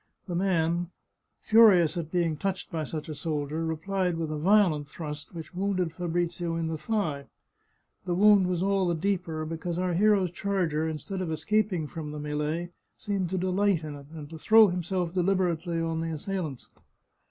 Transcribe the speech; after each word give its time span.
The 0.25 0.33
man, 0.33 0.89
furious 1.41 1.95
at 1.95 2.09
being 2.11 2.35
touched 2.35 2.71
by 2.71 2.83
such 2.85 3.07
a 3.07 3.13
soldier, 3.13 3.63
replied 3.63 4.17
with 4.17 4.31
a 4.31 4.37
violent 4.39 4.87
thrust 4.87 5.35
which 5.35 5.53
wounded 5.53 5.93
Fabrizio 5.93 6.55
in 6.55 6.65
the 6.65 6.77
thigh. 6.79 7.25
The 8.05 8.15
wound 8.15 8.47
was 8.47 8.63
all 8.63 8.87
the 8.87 8.95
deeper 8.95 9.45
because 9.45 9.77
our 9.77 9.93
hero's 9.93 10.31
charger, 10.31 10.87
instead 10.89 11.21
of 11.21 11.31
escaping 11.31 11.85
from 11.85 12.09
the 12.13 12.19
melee, 12.19 12.71
seemed 12.97 13.29
to 13.29 13.37
delight 13.37 13.83
in 13.83 13.93
it, 13.93 14.07
and 14.11 14.27
to 14.31 14.39
throw 14.39 14.69
himself 14.69 15.13
de 15.13 15.21
liberately 15.21 15.79
on 15.87 16.01
the 16.01 16.09
assailants. 16.09 16.67